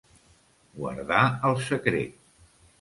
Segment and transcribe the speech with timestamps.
[0.79, 1.21] Guardar
[1.51, 2.19] el secret.